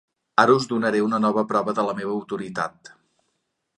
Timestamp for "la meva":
1.89-2.15